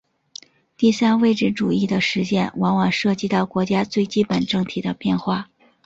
[0.77, 5.51] 第三位置主义的实践往往涉及到国家最基本政体的变化。